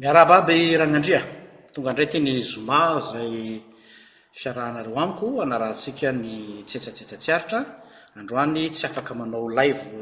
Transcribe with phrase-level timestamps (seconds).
[0.00, 1.20] miarabaaby rahagnandria
[1.72, 2.80] tonga ndraiky ny zoma
[3.10, 3.34] zay
[4.38, 6.30] fiarahnareo amiko anarahantsika ny
[6.68, 7.60] tsetsatsetsatsiaritra
[8.20, 9.94] androany tsy afaka manao laivo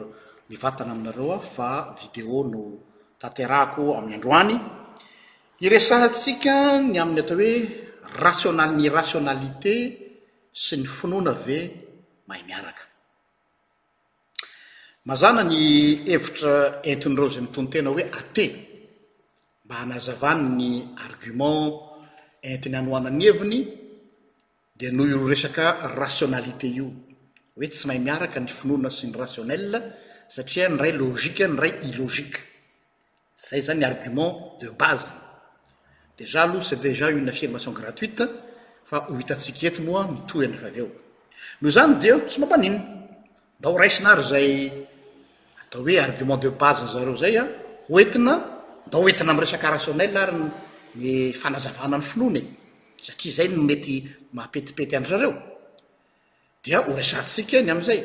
[0.50, 1.68] mivatana aminareoao fa
[2.00, 2.62] video no
[3.22, 4.54] taterahako amin'ny androany
[5.64, 6.54] iresahatsika
[6.90, 7.54] ny amin'ny atao hoe
[8.24, 9.74] rasiônal ny rasiônalite
[10.62, 11.58] sy ny finoana ve
[12.28, 12.82] mahay miaaka
[16.10, 16.52] hevitra
[16.90, 18.46] enton'dreo zay mitontena hoe ate
[19.64, 21.72] mba anazavany ny argument
[22.42, 23.60] entiny anoanany heviny
[24.76, 25.64] de no io resaka
[26.00, 26.90] rationalité io
[27.56, 29.72] oe tsy mahay miaraka ny finona sy ny rationel
[30.34, 32.38] satria ny ray loziqe ny ray i logiqe
[33.38, 35.10] zay zany argument de base
[36.18, 38.22] dejà aloh ces déjà uny affirmation gratuite
[38.84, 40.88] fa ho hitatsik eti moa mitoy andr aeo
[41.62, 42.78] noho zany de tsy mampanina
[43.58, 44.72] nda ho raisina ary zay
[45.62, 47.48] atao hoe argument de basezareo zay a ah,
[47.88, 48.53] oetina
[48.90, 50.50] daeina am resakraionelaryny
[51.38, 52.44] fnanny finony
[53.56, 54.04] nepeie
[56.88, 58.02] oortsk ny amzay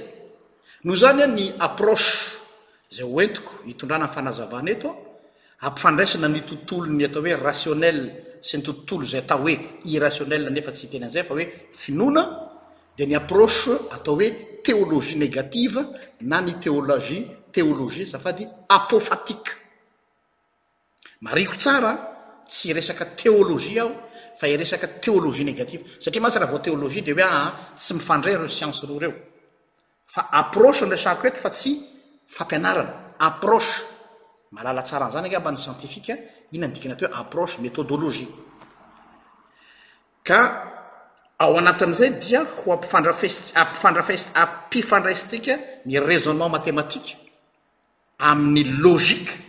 [0.83, 1.95] noo zanya ny apro
[2.91, 4.95] zay oentiko hitondranany fanazavana eto
[5.61, 7.99] ampifandraisana ny tontolony ataooe raionel
[8.41, 11.45] sy ny totolozay atao oe irraionelnefa tsy teazay faoe
[11.75, 12.23] finona
[12.97, 13.45] de ny apro
[13.91, 14.29] atao oe
[14.63, 15.85] teolozi négativa
[16.21, 17.19] na ny teolôi
[17.51, 19.55] teoloi safady apofatik
[21.21, 21.93] mariko tsara
[22.47, 23.91] tsy resaka théoloie aho
[24.39, 28.45] fa resak téoloi négativ satria mahatsy rah vao éoloi de hoea ah, tsy mifandray reo
[28.47, 29.13] ience ro reo
[30.05, 31.71] fa aprochy nresako eto fa tsy
[32.27, 33.83] fampianaran approche
[34.51, 36.01] malala tsaranzany y amba ny intifi
[36.51, 38.29] ina ndikna atoapro mél
[40.23, 40.29] k
[41.41, 42.83] ao anatin'zay dia ho ap
[44.33, 47.15] apifandraisitsika ny rasonement matematike
[48.19, 49.48] amin'ny loike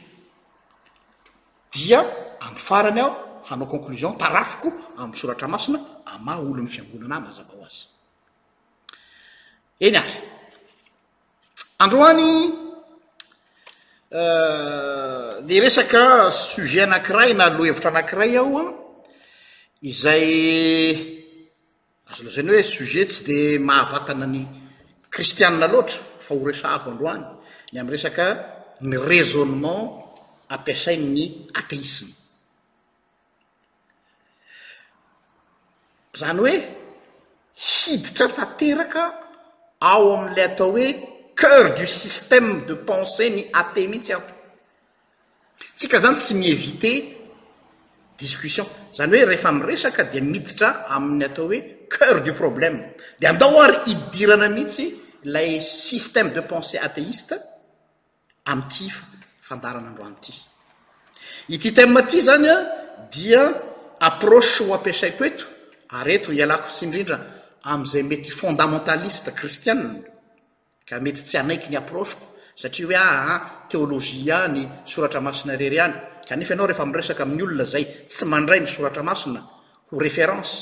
[1.71, 2.01] dia
[2.43, 4.69] am' farany aho hanao conclusion tarafiko
[4.99, 7.81] amy soratra masina ama olo ny fiangonana ay mazava ho azy
[9.87, 10.15] eny ary
[11.85, 12.27] androany
[15.49, 18.65] di euh, resaka sujet anankiray na lohevitra anankiray ahoa
[19.91, 20.29] izay
[22.11, 24.41] azo loha zany hoe sujet tsy di mahavatana ny
[25.13, 27.25] kristiane loatra fa horesa aho androany
[27.73, 28.27] ny am' resaka
[28.89, 30.10] ny résonement
[30.55, 31.27] ampiasainy
[31.59, 32.11] athéisme
[36.21, 36.55] zany hoe
[37.71, 39.05] hiditra tanteraka
[39.93, 40.89] ao am'lay atao hoe
[41.41, 44.23] ceur du système de pensé ny athé mihitsy aho
[45.79, 46.93] tsika zany tsy miévite
[48.23, 48.67] discussion
[48.99, 51.59] zany hoe rehefa mresaka di miditra ami'y atao hoe
[51.95, 52.79] ceur du problème
[53.21, 54.87] de andao ary hidirana mihitsy
[55.35, 57.35] lay système de pensé athéiste
[58.53, 59.05] amtiifa
[59.51, 60.31] fandan droaty
[61.51, 62.57] ity temma ty zany a
[63.11, 63.43] dia
[63.99, 65.45] aprocy ho ampesaiko eto
[65.99, 67.19] ary eto ialako tsindrindra
[67.71, 69.91] amizay mety fondamentaliste kristiana
[70.87, 72.25] ka mety tsy anaiky ny aprocyko
[72.55, 75.95] satria hoe aa ah, ah, téolojia any soratra masina rery any
[76.29, 79.41] kanefa ianao rehefa miresaka amin'ny olona zay tsy mandray misoratra masina
[79.91, 80.53] ho reférence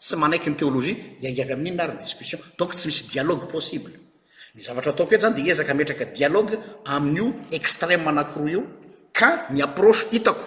[0.00, 3.92] tsy manaiky ny téôlojia iagavy amin'iny na ary discussion donc tsy misy dialoge possible
[4.64, 6.56] zavatra ataoko e zany de iezaka metraka dialoge
[6.96, 8.62] amin'io extrêmemanakro io
[9.18, 10.44] ka ny aprochy itako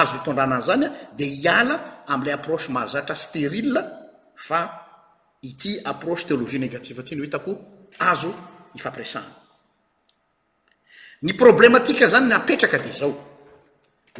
[0.00, 1.76] azo itondrana ay zany a de iala
[2.12, 3.80] amlay approchy mahazatra sterile
[4.46, 4.60] fa
[5.50, 7.50] ity aproche théologie négativety nyo hitako
[8.10, 8.32] azo
[8.78, 9.32] ifampiresana
[11.26, 13.12] ny problematika zany napetraka de zao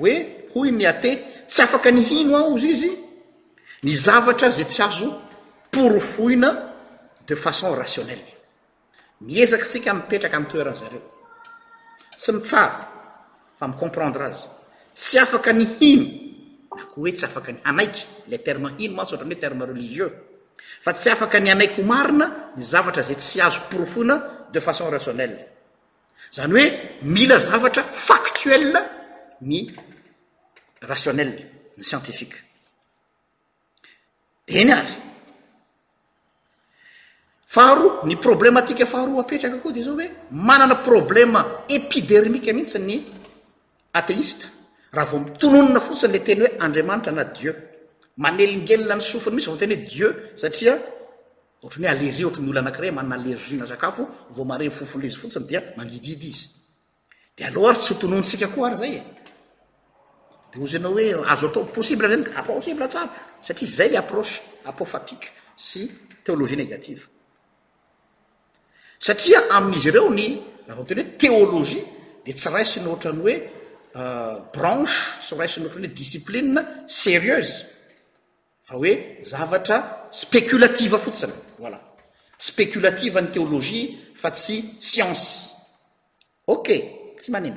[0.03, 0.15] oe
[0.55, 1.11] hoy ny ate
[1.51, 2.91] tsy afaka ny hino aozy izy
[3.87, 5.09] ny zavatra za tsy azo
[5.73, 6.51] porofohina
[7.27, 8.39] de faon rationnelle
[9.21, 11.03] miezakytsika mipetraka ami toerana zareo
[12.19, 12.73] sy mitsara
[13.59, 14.47] fa mi comprendra azy
[14.95, 16.05] tsy afaka ny hino
[16.77, 20.13] na koa hoe tsy afaka ny hanaiky le terme hino matsy ohatrany hoe terme religieux
[20.85, 22.27] fa tsy afaka ny anaiky homarina
[22.57, 25.47] ny zavatra zay tsy azo porofona de façon rationnelle
[26.33, 26.69] zany hoe
[27.03, 28.81] mila zavatra factuele
[29.43, 29.75] ny
[30.81, 31.43] rationnele
[31.77, 32.39] ny scientifique
[34.47, 34.95] de eny ary
[37.55, 40.07] faharoa ny problematika faharoa apetraka koa de zao oe
[40.49, 41.41] manana problèma
[41.77, 42.95] epidermike mihitsy ny
[43.99, 44.45] ateiste
[44.97, 47.53] raha vao mitononna fotsiny le teny hoe andriamanitra na dieu
[48.23, 50.79] manelingelina ny sofiny mitsy tenyhoe dieu saaoaysoay
[63.91, 65.81] l aproeapoaie sy
[66.25, 67.03] téoloi négative
[69.01, 70.27] satria amin'izy ireo ny
[70.69, 73.35] ava amteny hoe théolozie euh, de tsy raisinyohatrany hoe
[74.53, 77.55] branche tsyraisiny ohatrany hoe discipliee sérieuse
[78.69, 78.93] fa hoe
[79.25, 81.81] zavatra spéculative fotsiny voilà
[82.39, 85.27] spéculative ny théolozie fa tsy science
[86.47, 86.69] ok
[87.19, 87.57] tsy manem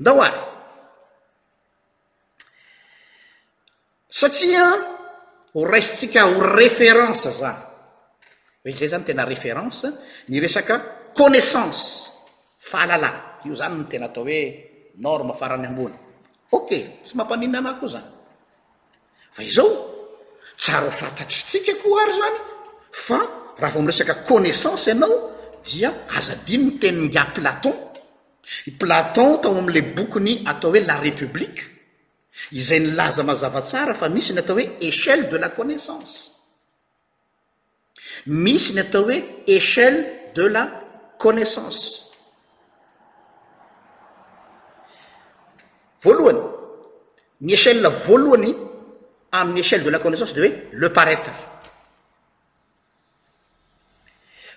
[0.00, 0.38] ndahoary
[4.20, 4.64] satria
[5.54, 7.69] ho raisitsika ho référence za
[8.62, 9.84] e zay zany tena référence
[10.28, 10.76] ny resaka
[11.16, 11.82] conaissance
[12.60, 14.40] fahalala io zany n tena atao hoe
[15.00, 15.96] norme farany ambony
[16.52, 16.70] ok
[17.04, 18.08] tsy mampanina ana koa zany
[19.34, 19.68] fa izao
[20.60, 22.36] tsara o fantatrytsika ko ary zany
[23.06, 23.18] fa
[23.60, 25.18] raha vao m resaka conaissance ianao
[25.64, 27.76] dia azadiny ny tennga platon
[28.80, 31.64] platon tao amle bokony atao hoe la républiqe
[32.60, 36.14] izay nilaza mazavatsara fa misy ny atao hoe échelle de la connaissance
[38.26, 40.82] misy ny atao oe échelle de la
[41.18, 41.80] connaissancealny
[47.40, 48.54] ny écel voalohany
[49.32, 51.30] amiy échelle de la connaissance de oe le paraître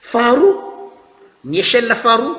[0.01, 0.93] faro
[1.45, 2.35] ny échel fahro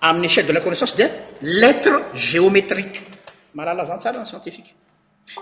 [0.00, 1.04] ami'yéchelle de la connaisance di
[1.42, 3.02] letre géométrique
[3.54, 4.74] malalazanytsrasientifiqe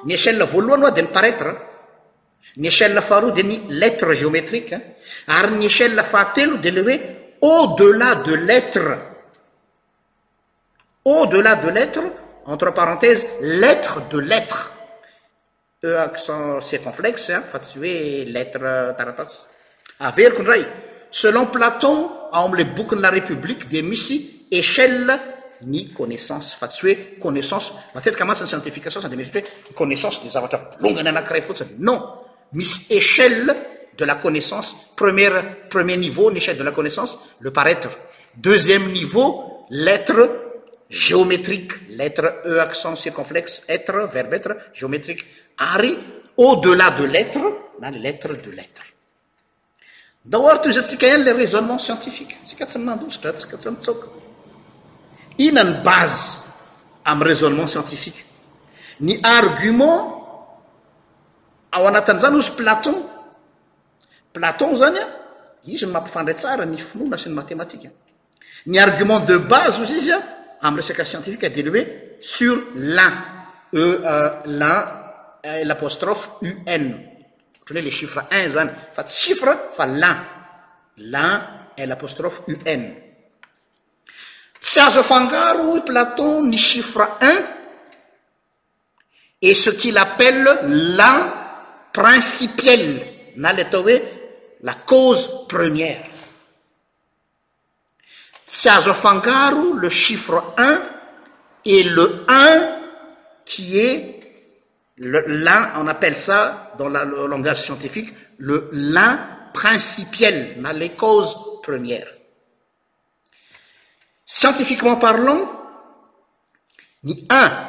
[0.05, 1.69] nyéchel voalohany oa de y îre
[2.57, 4.77] yéchel fahrode ny lettre géométriqe
[5.27, 6.83] ary ny échel fatelo de le
[7.41, 8.97] oe a delà de letre
[11.05, 12.01] au delà de letre
[12.47, 14.71] entre parenthèse letre de letre
[15.83, 20.65] ececonflex fa tsy oe letretrt euh, averiko ndray
[21.11, 25.17] selon platon ao amle bokin la république de misy échele
[25.63, 29.43] ny connaissance fa tsy oe conaissance matetika matsiny centificatiode
[29.75, 32.22] conaissance de zvatra blongany anakiray fotsino
[32.55, 33.55] mis échelle
[33.99, 37.89] de la connaissance peièpremier niveau nchelle de la connaissance le parêtre
[38.37, 45.25] deuxième niveau lettre géométriqe letre eacen circonflexe être verbêtre gométriqe
[45.59, 45.99] ary
[46.37, 47.41] au delà de lêtre
[47.81, 48.29] ltre
[50.25, 54.03] de ltre dtsi ele raisonnement scientifie tsik ts ds tstsk
[55.41, 56.45] in y base
[57.05, 58.25] am raisonnementscientiie
[61.73, 62.97] ao anatan'zany ozy platon
[64.33, 65.07] platon zany a
[65.65, 67.89] izy ny mampifandratsara ny finona sy ny mathématike
[68.69, 70.19] ny argument de base ozy izy a
[70.69, 71.83] am resaka sientifique deloe
[72.21, 73.13] sur lunelun
[73.73, 73.83] e,
[75.45, 80.17] e, e, l'apostrophe un ohatranho le chiffre un zany fa tsy chiffre fa lun
[81.13, 81.31] lun
[81.77, 82.83] elapostrophe un
[84.61, 87.31] tsy azo afangaro platon ny chiffre u
[89.45, 90.59] et ce quil appelle
[90.97, 91.01] l
[91.93, 93.07] principiel
[93.37, 93.93] naletawe
[94.63, 96.07] la cause première
[98.47, 100.83] sasofangaru le chiffre 1
[101.67, 102.79] et le 1
[103.45, 104.21] qui est
[104.97, 109.19] lel on appelle ça dans le langage scientifique le l'in
[109.53, 112.09] principiel nale cause première
[114.25, 115.51] scientifiquement parlant
[117.05, 117.69] ni 1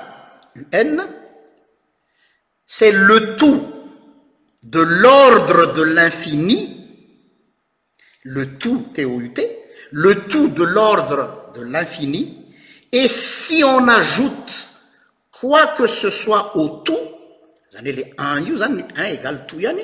[0.72, 1.10] un
[2.66, 3.36] c'est le
[4.64, 6.80] de l'ordre de l'infini
[8.24, 9.22] le tout te auut
[9.92, 12.56] le tout de l'ordre de l'infini
[12.92, 14.68] et si on ajoute
[15.32, 16.98] quoi que ce soit au tout
[17.82, 19.76] le 11égaltuan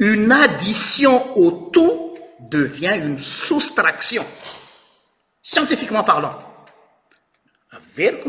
[0.00, 4.24] une addition au tout devient une soustraction
[5.42, 6.42] scientifiquement parlant
[7.70, 8.20] a ver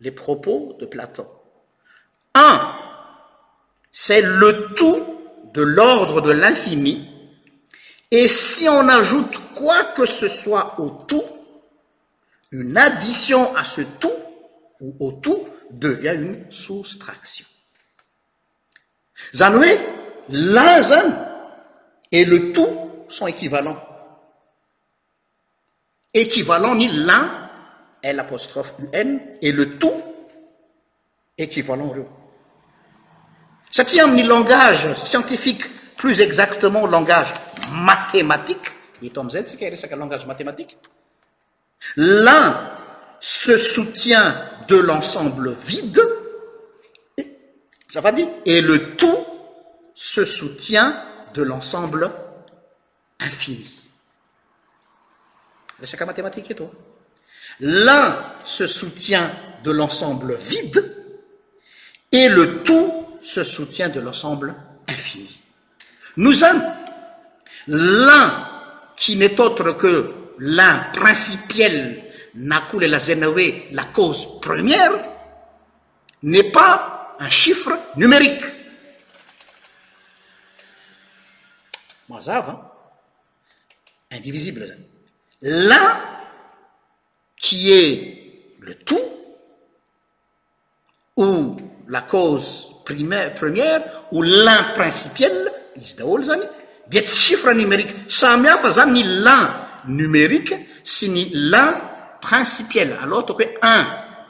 [0.00, 1.26] les propos de platon
[3.96, 5.20] c'est le tout
[5.54, 7.08] de l'ordre de l'infini
[8.10, 11.22] et si on ajoute quoi que ce soit au tout
[12.50, 14.10] une addition à ce tout
[14.80, 17.46] ou au tout devient une soustraction
[19.32, 19.78] zanue
[20.28, 21.54] l'in an
[22.10, 23.80] et le tout sont équivalents
[26.12, 27.48] équivalents ni l'in
[28.02, 30.02] est l'apostrophe un et le tout
[31.38, 32.10] équivalentr
[33.74, 35.64] catiamni langage scientifique
[35.96, 37.34] plus exactement au langage
[37.72, 38.66] mathématique
[39.02, 39.36] etomz
[39.98, 40.76] langage mathématiqe
[41.96, 42.70] l'un
[43.20, 44.34] se soutient
[44.68, 46.00] de l'ensemble vide
[48.44, 49.26] et le tout
[49.94, 50.96] se soutient
[51.34, 52.10] de l'ensemble
[53.20, 53.70] infini
[56.06, 56.70] mathmatiqeeo
[57.60, 59.30] l'un se soutient
[59.64, 60.80] de l'ensemble vide
[62.12, 62.62] et le
[63.24, 64.54] ce soutien de l'ensemble
[64.86, 65.40] infini
[66.18, 66.34] nous
[67.66, 68.46] l'un
[68.98, 72.04] qui n'est autre que l'un principel
[72.34, 74.90] nakule lazenowe la cause première
[76.24, 78.44] n'est pas un chiffre numérique
[84.12, 84.76] indivisible
[85.40, 85.78] l'u
[87.38, 89.00] qui est le tout
[91.16, 91.56] ou
[91.88, 96.42] la cause première o lin principiell izy daholo zany
[96.88, 99.48] de tsy chifre numérique samy hafa zany ny lin
[99.86, 101.74] numérique sy ny lin
[102.20, 103.84] principiell alo ataoko hoe un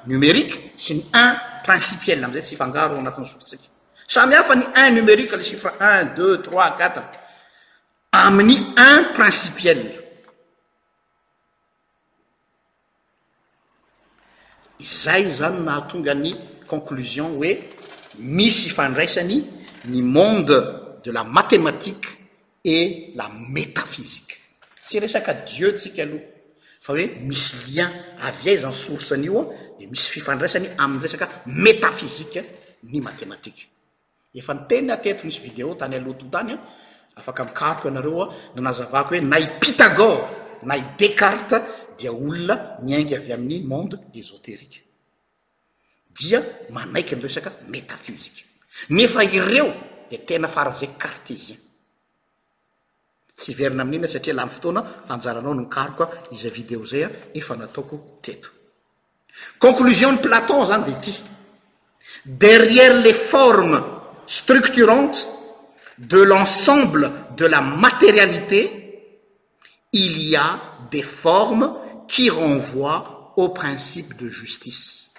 [0.07, 1.35] numérique sy ny un
[1.65, 3.69] principiell amizay tsy ifangaroo anatiy sokotsiky
[4.09, 7.01] samy hafa ny un numérique le chifre un deux trois quatre
[8.13, 9.83] amin'ny un principiell
[14.81, 16.37] zay zany mahatongany
[16.69, 17.59] conclusion hoe
[18.19, 19.43] misy ifandraisany
[19.85, 20.57] ny monde
[21.05, 22.07] de la matématiqe
[22.65, 24.39] et la métafisike
[24.83, 26.25] tsy resaka dieutsika aloha
[26.81, 27.91] fa hoe misy lian
[28.23, 29.43] avy aizany soursenyioa
[29.79, 32.41] de misy fifandraisany am'y resaka métafizike
[32.91, 33.63] ny matematika
[34.35, 36.57] efa ny tenny ateto misy vidéo tany aloha totanya
[37.17, 40.25] afaky mkaroko anareo a nanazavako hoe na i pitagore
[40.63, 41.57] na i décarte
[41.99, 44.81] dia olona miaingy avy amin'ny monde esoteriqe
[46.71, 48.47] manaiky nresaka métaphisique
[48.91, 49.73] nefa ireo
[50.11, 51.57] de tena fara zay cartesien
[53.37, 58.49] tsy verina amin'ina satria lany fotoana fanjaranao nokaroka iza vidéo zaya efa nataoko teto
[59.59, 61.15] conclusion platon zany de ty
[62.25, 63.83] derrière les formes
[64.27, 65.27] structurantes
[65.99, 68.63] de l'ensemble de la matérialité
[69.93, 70.59] il y a
[70.91, 71.77] des formes
[72.09, 75.14] qui renvoient au principe de justice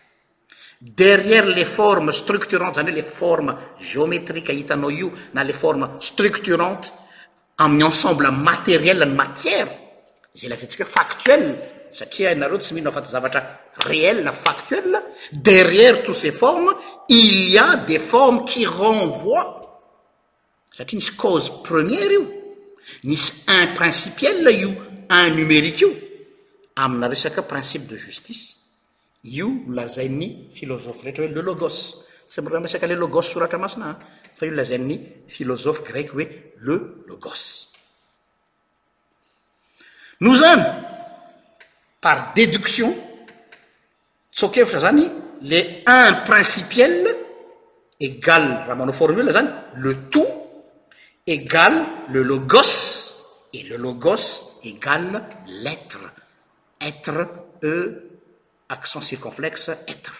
[0.82, 6.92] derrière les formes structurantes zany hoe le forme géométrique ahitanao io na le forme structurante
[7.58, 9.70] ami'y ensemble matérielle ny matière
[10.34, 11.44] zay laza ntsika hoe factuel
[11.96, 13.42] satria nareo tsy mihnao afatyzavatra
[13.88, 14.92] réell factuel
[15.32, 16.74] derrière tous ces formes
[17.08, 19.42] il y a des formes qui renvoi
[20.72, 22.24] satria misy cause première io
[23.04, 24.70] misy un principiel io
[25.08, 25.90] un numérique io
[26.84, 28.55] amina resaka principe de justice
[29.72, 33.98] lazainy philosoherehtra oe le logos sy osaka le logos soratra masina
[34.36, 36.28] fa io lazainy philosophe grecu oe
[36.62, 36.76] le
[37.08, 37.74] logos
[40.22, 40.62] noo zany
[42.02, 42.96] par déduction
[44.32, 45.10] tsokevitra zany
[45.42, 47.08] les un principiel
[48.00, 50.32] égale ra manao formule zany le tout
[51.28, 52.64] égale le logos
[53.54, 55.22] et le logos égale
[55.64, 56.00] letre
[56.82, 57.28] être
[57.64, 58.05] e
[58.70, 60.12] accent circonflexe etre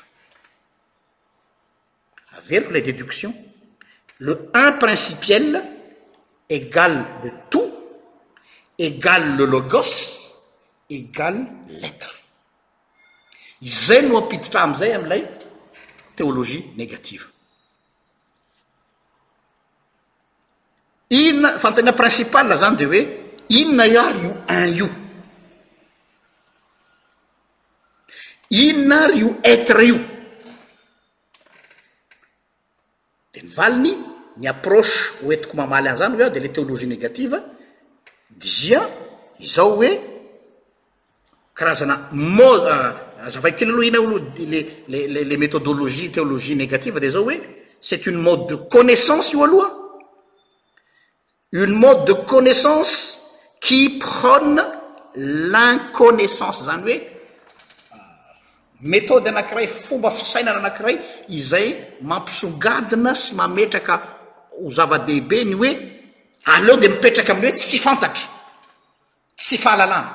[2.38, 3.34] averikole déduction
[4.20, 5.62] le in principiel
[6.50, 7.74] égal le tout
[8.78, 9.92] égal le logos
[10.90, 11.40] égal
[11.84, 12.12] letre
[13.62, 15.24] izay no ampiditra amzay amlay
[16.16, 17.24] théologie négative
[21.22, 23.02] ina fatena principal zany de oe
[23.62, 24.90] inna iary o un o
[28.54, 29.96] inaryio etre io
[33.34, 33.94] de nyvaliny
[34.38, 37.42] ny aproche oetiko mamaly an zany oe de le théologies négative
[38.30, 38.88] dijian
[39.40, 39.90] izao oe
[41.54, 42.94] karazana mo euh,
[43.28, 47.40] zavaikllohinalole méthodologie théologies négative de zao oe
[47.80, 49.74] cest une mode de connaissance ioaloha
[51.52, 53.18] une mode de connaissance
[53.60, 54.62] qui prene
[55.16, 57.15] l'inconnaissance zany oe
[58.82, 63.96] méthode anak'iray fomba fisainana anakiray izay mampisongadina sy mametraka
[64.52, 65.72] ho zava-dehibe ny hoe
[66.52, 68.28] aleo de mipetraka ami'y oe tsy fantatra
[69.38, 70.12] tsy fahalalàna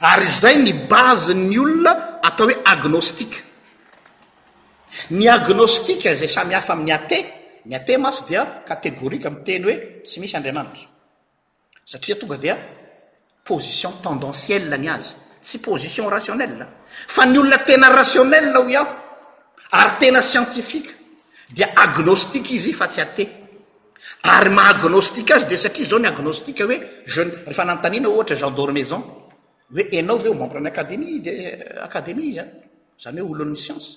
[0.00, 3.42] ary zay ny bazi ny olona atao hoe agnostike
[5.16, 7.18] ny agnostika zay samy hafa amin'ny ate
[7.64, 10.84] ny ate mahsy dia katégorika am teny hoe tsy misy andriamanitra
[11.86, 12.56] satria tonga dia
[13.44, 18.96] position tendentiel any azy tsy position rationnell fa ny olona tena rationellao iaho
[19.74, 20.96] ary tena scientifike
[21.48, 23.28] dea agnostike izy i fa tsy ate
[24.22, 26.78] ary mahaagnostike azy de satria zao ny agnostik oe
[27.12, 29.02] jen rehefa nantanina ohatra gendormaisan
[29.74, 32.46] oe enao deo membre ny aadémie de euh, academie izy a
[33.02, 33.96] zany oe olo'ny cience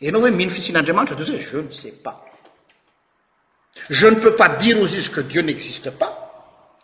[0.00, 5.22] enao oe mino fisin'andriamantra dze je n sai pase npeu pas dire ozy izy que
[5.24, 6.10] dieu n'existe pas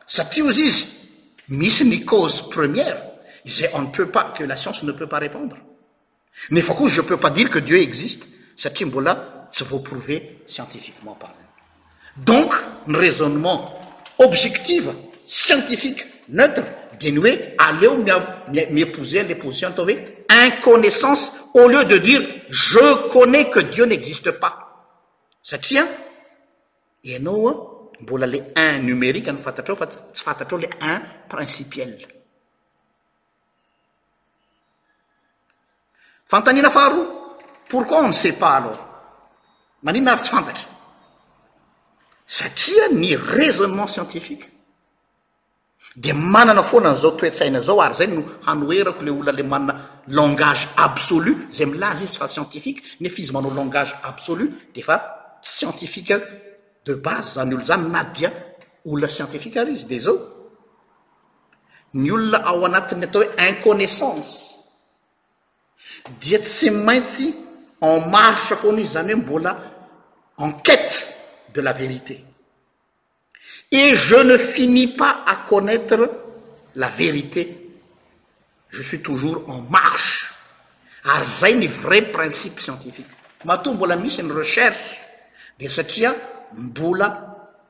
[0.07, 0.87] satria ozy izy
[1.61, 3.12] misy ny case première
[3.75, 5.57] on ne peut pas que la science ne peut pas répondre
[6.51, 9.15] ne fa qo je e peux pas dire que dieu existe catria mbola
[9.51, 11.33] se vat prouver scientifiquement par
[12.17, 12.55] donc
[12.87, 13.69] ne raisonnement
[14.19, 14.93] objective
[15.27, 16.63] scientifique neutre
[17.01, 17.97] dénue alleo
[18.71, 19.93] mi épouser les position tave
[20.29, 24.55] inconnaissance au lieu de dire je connais que dieu n'existe pas
[25.45, 25.85] catria
[27.05, 27.53] eanou
[28.01, 31.99] mbola les in numérique ofatatro les un principiel
[36.33, 37.07] fantanina faharoa
[37.69, 38.79] pourquoi ny se pa aloha
[39.83, 40.65] manina ary tsy fantatra
[42.27, 44.47] satria ny raisonnement scientifique
[45.97, 49.75] de manana foananzao toetsaina zao ary zay no hanoherako le olona la manana
[50.09, 54.97] langage absolu zay milazy izy fa scientifique nefa izy manao langage absolu de fa
[55.43, 56.17] scientifique
[56.87, 58.31] de base zany olo zany na dia
[58.87, 60.17] olona scientifique ary izy de zao
[61.95, 64.52] ny olona ao anatin'ny atao hoe inconnaissance
[66.21, 67.33] diet se maintsy
[67.83, 69.53] en marche fo ni zany oe mbola
[70.39, 71.15] enquête
[71.55, 72.25] de la vérité
[73.71, 76.11] et je ne finis pas à connaître
[76.75, 77.59] la vérité
[78.71, 80.33] je suis toujours en marche
[81.05, 83.07] ary zay ny vrai principe scientifique
[83.45, 84.99] mato mbola misy uny recherche
[85.59, 86.15] de satria
[86.55, 87.11] mbola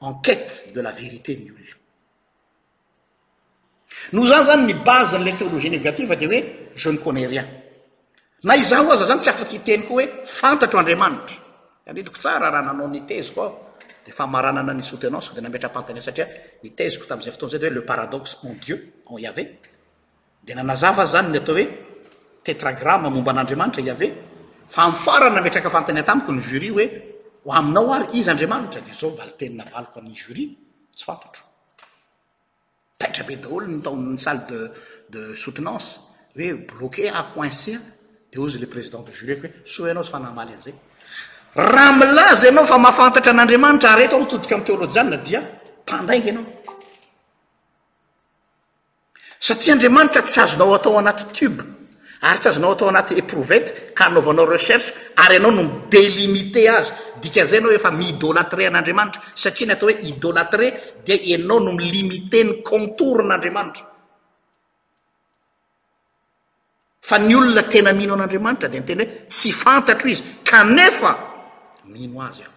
[0.00, 1.54] enquête de la vérité m
[4.12, 6.40] nos zany zany my base lethéologie négative de oe
[6.74, 7.46] je ne connais rien
[8.42, 10.04] na iza oa zao zany tsy afaky itenykoa hoe
[10.40, 13.24] fantatro andriamanitra arah nanao ninen d
[20.58, 24.12] nameaannata yeeaamomban'andriamanitrae
[24.86, 26.84] afara nametraka fantany atamiko ny jury oe
[27.56, 29.86] ainao ary izy andriamanitra deao tenaainn
[38.40, 40.74] ezy le président dujurisoe soa anao z fanamaly anzay
[41.54, 45.40] raha ilaza anao fa mahafantatra an'andriamanitra aryetao mitodika am teo rojanna dia
[45.84, 46.46] mpandainga anao
[49.38, 51.60] satia andriamanitra tsy azonao atao anaty tube
[52.22, 57.58] ary tsy azonao atao anaty éprouvete ka anaovanao recherche ary anao nom délimité azy dikazay
[57.58, 60.66] anao efa miidolatré an'andriamanitra satria ny atao hoe idolatré
[61.04, 63.91] dia anao no mi limite ny contourn'andriamanitra
[67.18, 71.10] ny olona tena mino anandriamanitra de mitena hoe tsy fantatro izy kanefa
[71.84, 72.52] mino azy aho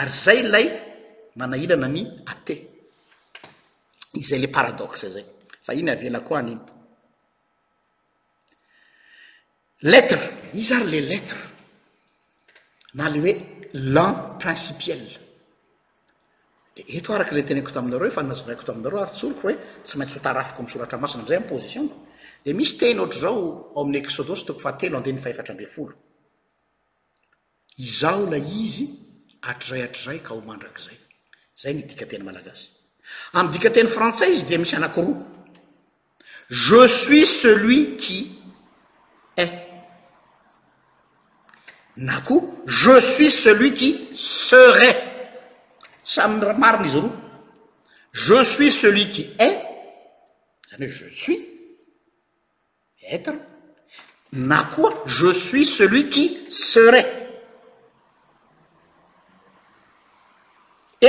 [0.00, 0.64] ary zay lay
[1.38, 2.54] manahilana mi até
[4.20, 5.24] izay le paradoxe zay
[5.64, 6.66] fa iny avelakoa animo
[9.90, 10.22] letre
[10.60, 11.40] izy ary le lettre
[12.94, 13.32] na le oe
[13.94, 15.06] lan principiell
[16.74, 19.54] de eto araky le tenako taminareo fa nazoraiko taminareo ary tsoroka hoe
[19.86, 21.94] tsy maintsy ho tarafiko msoratra masinanizay am positioko
[22.44, 25.94] de misy tena ohatra zao o amiy exodosy toko faatelo andehanyfahefatra ambe folo
[27.86, 28.84] izao la izy
[29.50, 30.96] atrzay atrray ka homandrakyzay
[31.60, 32.66] zay nidikateny malagasy
[33.38, 35.12] amy dikateny frantsaise de misy anakiro
[36.68, 38.18] je suis celui qui
[39.36, 39.46] e
[41.96, 44.94] na koho je suis celui qui serai
[46.14, 47.10] samymarinyizy ro
[48.22, 49.54] je suis celi qui es
[50.70, 51.57] zany oe je suis
[53.10, 53.32] être
[54.32, 56.98] na koa je suis celui qui sera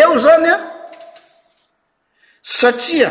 [0.01, 0.57] eo zany a
[2.41, 3.09] satria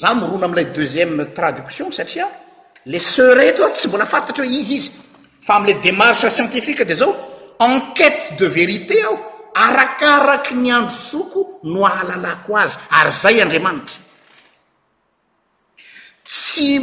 [0.00, 2.28] za mirona amlay deuxième traduction satria
[2.86, 4.90] le serettoa tsy mbola fatatry hoe izy izy
[5.46, 7.10] fa amle démarche scientifique de zao
[7.58, 9.18] enquête de vérité ao oh,
[9.54, 14.08] arakaraky ny andro soko no ahalalako azy ary zay andriamanitry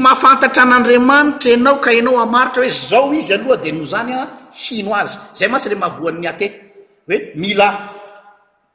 [0.01, 4.27] mafantatra an'andriamanitra anao ka anao amaritra hoe zao izy aloha de no zany a
[4.63, 6.45] hino azy zay ma tsy le mahavohanymiate
[7.09, 7.69] hoe mila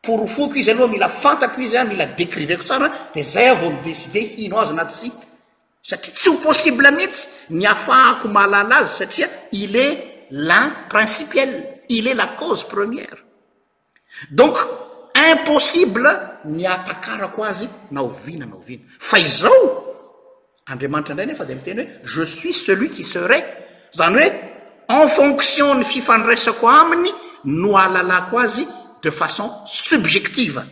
[0.03, 4.57] porofoiko izy aloha mila fantako izy a mila decriveko tsara de zay avao midecide hino
[4.63, 5.13] azy natsi
[5.83, 9.87] satria tsy ho possible metsy ny afahako malala azy satria il e
[10.39, 13.19] la principielle ily et la case première
[14.31, 14.57] donc
[15.31, 16.09] impossible
[16.45, 19.92] ny atakarako azyo nao vina naovina fa izao
[20.73, 23.45] andriamanitra indraynefa de miteny hoe je suis celui qui serai
[23.97, 24.25] zany
[24.89, 27.13] hoe en fonction ny fifandraisako aminy
[27.45, 28.67] no alalako azy
[29.03, 30.65] de façon subjectiva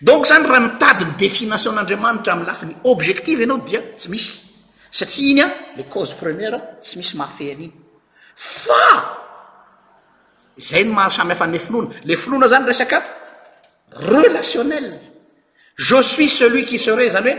[0.00, 4.32] donc zany raha mitadiny definationn'andriamanitra amy lafiny objective anao dia tsy misy
[4.90, 7.72] satria iny a le case première tsy misy mahafean' iny
[8.36, 8.86] fa
[10.68, 13.02] zay ny mahasamy hafa nle finona le finona zany resaka
[14.12, 15.05] relationnell
[15.76, 17.38] je suis celui qui serai zany hoe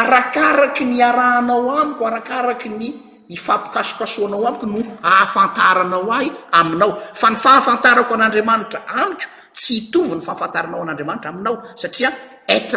[0.00, 2.92] arakaraky ny arahanao amiko arakaraky ny
[3.28, 9.24] ifampikasokasoanao amiko no ahafantaranao ahy aminao fa ny fahafantarako an'andriamanitra aniko
[9.56, 12.10] tsy hitovy ny fahafantaranao an'andriamanitra aminao satria
[12.46, 12.76] être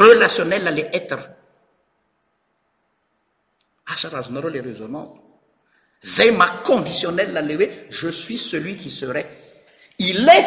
[0.00, 1.18] relationnel ale être
[3.92, 5.08] asarazonareo le rasonant
[6.02, 9.26] zay ma conditionnel ale hoe je suis celui qui serai
[9.98, 10.46] il est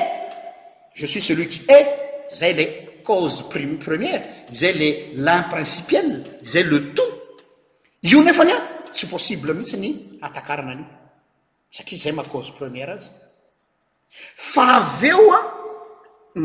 [0.95, 1.85] je suis celui qui est
[2.33, 3.41] zay le case
[3.85, 4.89] première izay le
[5.25, 7.41] l'in principiel izay le tout
[8.11, 8.57] io nefany a
[8.91, 9.89] tsy possible mihitsy ny
[10.21, 10.87] atakarana anio
[11.71, 13.09] satria zay ma case première azy
[14.53, 15.39] fa av eoa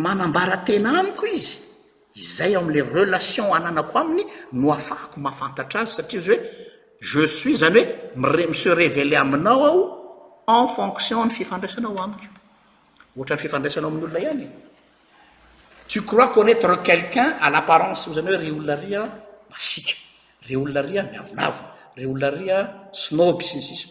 [0.04, 1.60] manambarantena anyko izy
[2.16, 6.40] izay amle relation ananako aminy no afahako mahafantatra azy satria izy hoe
[7.10, 7.82] je suis zany
[8.18, 9.80] hoe mise révélé aminao ao
[10.62, 12.26] en fonction ny fifandraisanao amiko
[13.16, 14.46] ohatrany fifandraisanao amin'olona ihany
[15.88, 19.02] t crois connaître quelquun à l'apparencezany hoe ry olona ria
[19.50, 19.94] masika
[20.46, 22.58] ry olona ria miavonavona re olona ria
[22.92, 23.82] snobe s nsis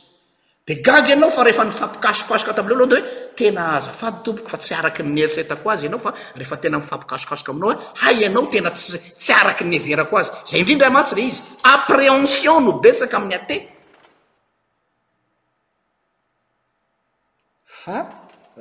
[0.68, 3.06] de gag ianao fa rehefa nyfampikasokasok atamleo loada hoe
[3.40, 8.20] tena azafady tomboko fa tsy arakynyeiretako azy ianao fa refa tena fampikaokasoka aminao a hay
[8.30, 11.42] anao tena tsy araky ny everako azy zay indrindra masy le izy
[11.76, 13.50] appréhension no besaka ami'ny at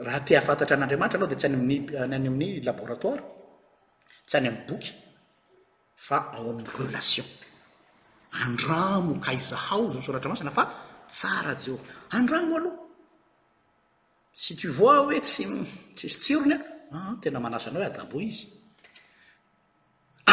[0.03, 3.21] raha tea afantatra an'andriamanitra anao de tsy ayany amin'ny laboratoire
[4.29, 4.91] tsy any ami'y boky
[6.07, 7.25] fa ao amin'ny relation
[8.45, 10.63] andramo kaizahao zao soratra masana fa
[11.11, 11.77] tsara jeo
[12.17, 12.79] andramo aloha
[14.43, 16.61] sy t vois oe tstsisy tsirony a
[16.99, 18.39] ah, tena manasa anao hoe adabo iz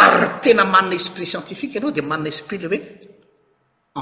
[0.03, 2.79] arytena manaesprit scientifique anao de mannaesprit le oe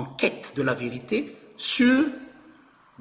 [0.01, 1.17] enquête de la vérité
[1.57, 2.01] sur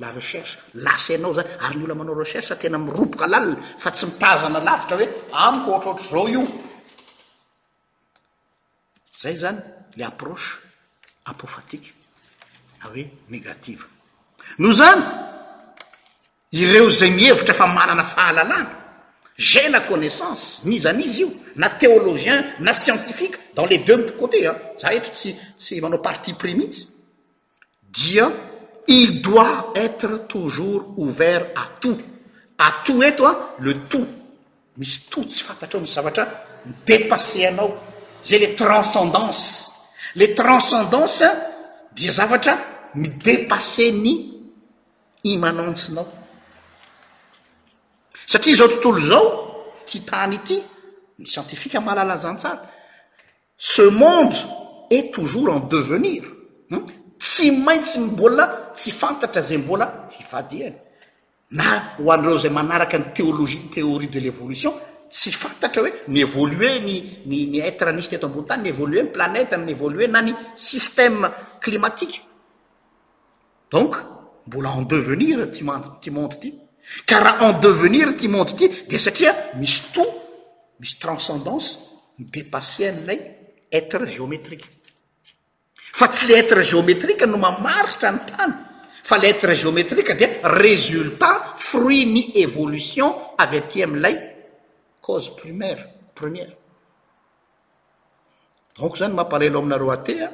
[0.00, 4.58] la recherche lasaianao zany ary ny olna manao recherche tena miroboka lalina fa tsy mitazana
[4.64, 6.42] lavitra hoe amiko ohatrohatra zao io
[9.20, 9.58] zay zany
[9.96, 10.56] le approche
[11.24, 11.92] apofatike
[12.80, 13.84] na hoe négative
[14.58, 15.02] no zany
[16.52, 18.70] ireo zay mihevitra fa manana fahalalàna
[19.36, 24.94] gela connaissance niz anizy io na théologien na scientifique dans les deux côtés a za
[24.94, 26.88] etry tsytsy manao partie prixmitsy
[27.82, 28.30] dia
[29.22, 31.98] doit être toujours ouvert à tout
[32.58, 34.06] a tout etoa le tout
[34.76, 36.26] misy tout tsy fantatra o misy zavatra
[36.66, 37.70] midépasséanao
[38.24, 39.70] za le transcendance
[40.16, 41.28] le transcendance
[41.92, 42.56] di zavatra
[42.94, 44.14] midépasse ny
[45.24, 46.06] immanencenao
[48.26, 49.26] satria zao tontolo zao
[49.88, 50.62] hitany ity
[51.18, 52.60] ny cientifique alalazantsara
[53.56, 54.34] ce monde
[54.90, 56.24] est toujours en devenir
[57.20, 60.74] tsy maitsy miboa tsy fantatra zay mbola fifadiany
[61.52, 64.72] na ho an'direo zay manaraka ny téoloiethéorie de l'évolution
[65.10, 66.94] tsy fantatra hoe ny évolue ny
[67.26, 70.32] ny etre nis te eto ambony tany ny évolue ny planète ny évolue na ny
[70.54, 71.28] système
[71.60, 72.24] climatique
[73.70, 73.96] donc
[74.46, 76.54] mbola en devenir tyma ty monde ty
[77.06, 80.06] karaha en devenir ty monde ty de satria misy tout
[80.78, 81.68] misy transcendance
[82.18, 83.20] ny déparsé an'lay
[83.72, 84.79] etre géométrique
[85.92, 88.52] fa tsy letre géométrique no mamaritra ny tany
[89.10, 94.16] fa letre géométrique de résultat fruit ny évolution avyatim lay
[95.02, 96.52] case prumière première
[98.78, 100.30] donc zany mampalela aminareo atéa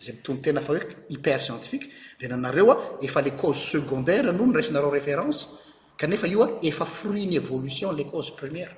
[0.00, 0.74] zay mitonytena fa
[1.10, 1.88] hyper scientifique
[2.20, 5.48] de nanareo a efa le case secondaire no nyraisnareo référence
[5.96, 8.70] kanefa ioa efa fruit ny évolution le case première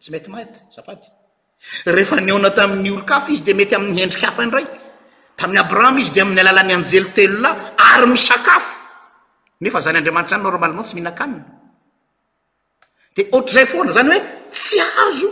[0.00, 4.66] tsyetyitayefayoa tami'nyolokafo izy de mety amny hendrik hafandray
[5.36, 7.58] tamn'y abrahama izy de amin'ny alalany anjelotelo lahy
[7.88, 8.79] ay misakafo
[9.60, 11.44] nefa zany andriamanitra zany normalemen tsy mihinakanina
[13.16, 15.30] de otr'zay foana zany hoe tsy azo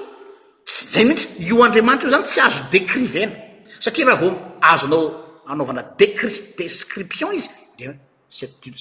[0.93, 3.35] zay mihity io andriamanitra io zany tsy azo decrivena
[3.85, 4.31] satria raha vao
[4.71, 5.07] azonao
[5.53, 6.13] anaovana dei
[6.59, 7.87] description izy de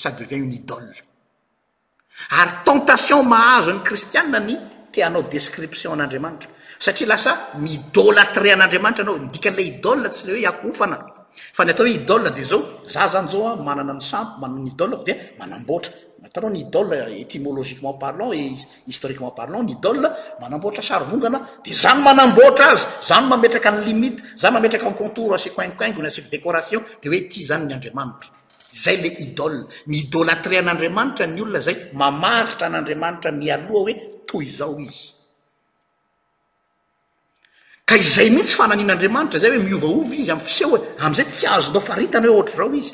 [0.02, 0.96] sa devient uny idole
[2.40, 4.54] ary tentation mahazo any kristiaa ny
[4.94, 6.50] teanao description an'andriamanitra
[6.86, 7.32] satria lasa
[7.66, 10.98] midolatré an'andriamanitra anao ndika an'la idole tsy le hoe iakoofana
[11.58, 12.60] fa ny atao hoe idol de zao
[12.94, 15.94] za zany zaoa manana ny sampy manaanyidole o dia manamboatra
[16.34, 20.00] tanao eh, ny idolle etimologiquement parlant ehistoriquement parlant nyidol
[20.42, 25.30] manamboatra sary vongana de zany manamboatra azy zany mametraka ny limite za mametraka n contour
[25.38, 28.30] asiko ingaingony asiko décoration de hoe ty zany ny andriamanitra
[28.84, 29.60] zay le idole
[29.92, 33.94] midolatré an'andriamanitra ny olona zay mamaritra an'andriamanitra mialoha hoe
[34.30, 35.17] toy zao izy
[37.88, 41.82] ka izay mihitsy fananian'andriamanitra zay hoe miovaovy izy am'y fiseho e am'izay tsy azo nao
[41.90, 42.94] faritana ho ohatra rao izy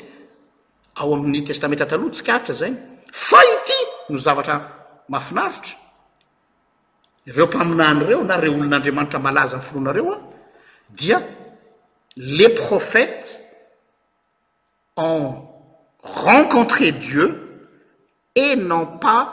[1.00, 2.76] ao amin'ny testamentra talohatsikaritra zayny
[3.28, 3.78] fa ity
[4.12, 4.54] no zavatra
[5.12, 5.74] mahafinaritra
[7.28, 10.18] ireo mpaminanyreo na reo olon'andriamanitra malaza ny foloanareo a
[10.98, 11.18] dia
[12.38, 13.28] le prohètes
[14.96, 15.22] on
[16.26, 17.26] rencontré dieu
[18.44, 19.24] e non pas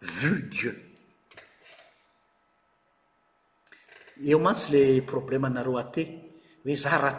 [0.00, 0.83] vu dieu
[4.24, 6.02] eo mantsy le problèma anareo até
[6.64, 7.18] hoe zah aharaha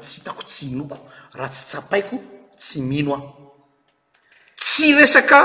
[0.00, 0.98] ts hitako tsy inoko
[1.34, 2.16] raha tsy tsapaiko
[2.56, 3.28] tsy mino aho
[4.56, 5.38] tsy resaka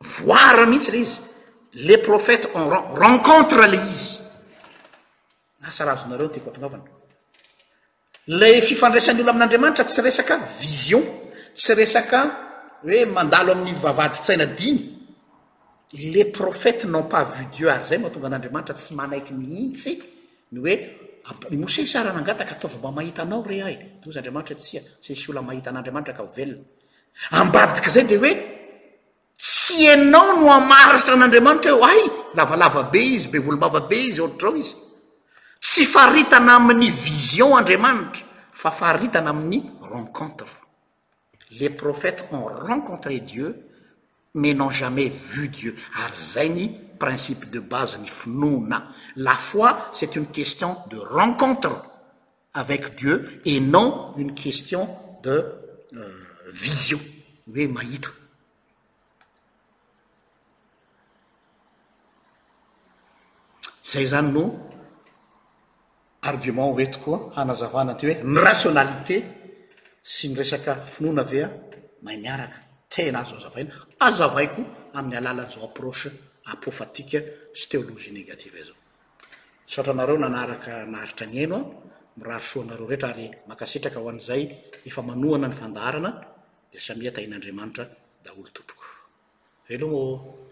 [0.00, 1.20] voara mihitsy le izy
[1.86, 4.18] le prophète on rencontre le izy
[5.66, 6.84] asarazonareo nteako atinovana
[8.38, 11.02] le fifandraisan'n'oo aminandriamanitra tsy resaka vision
[11.58, 12.20] tsy resaka
[12.86, 14.97] hoe mandalo amin'ny vavadrytsaina diny
[15.92, 19.96] les prophetes nom pas vu dieu ary zay mahatonga an'andriamanitra tsy manaiky mihitsy
[20.52, 25.30] ny hoe mose saranangataka atao vao mba mahitanao re ahy dozy andriamanitra ho tsya sesy
[25.30, 26.60] ola mahita an'andriamanitra aka hovelona
[27.32, 28.32] ambadika zay de hoe
[29.38, 32.00] tsy anao no amaritra an'andriamanitra eo ay
[32.34, 34.74] lavalava be izy be volomava be izy ohatr o izy
[35.60, 39.58] sy faritana amin'ny vision andriamanitra fa faritana amin'ny
[39.92, 40.44] rencontre
[41.58, 43.64] le prophetes ont rencontré dieu
[44.70, 50.26] jamais vu dieu ary zay ny principe de base ny finona la foi c'est une
[50.26, 51.82] question de rencontre
[52.54, 54.88] avec dieu et non une question
[55.22, 55.44] de
[55.94, 56.10] euh,
[56.52, 56.98] vision
[57.54, 58.06] emahit
[63.84, 64.58] zay zny no
[66.22, 69.16] argument et koanazavanatoe y rationalité
[70.02, 71.48] sy nyresaka finona vea
[72.02, 73.72] maniaraka tena azao zavaina
[74.08, 74.62] azavaiko
[74.96, 76.08] amin'ny alàlan' izao approche
[76.54, 77.18] apofatika
[77.60, 78.76] sy teolojia négativa izao
[79.74, 81.58] sotra anareo nanaraka naaritra ny eno
[82.12, 84.42] a miraha rosoa anareo rehetra ary makasitraka ho an'izay
[84.88, 86.10] efa manoana ny fandarana
[86.72, 87.84] di samia tain'andriamanitra
[88.24, 88.84] da olo tompoko
[89.68, 90.47] veloha o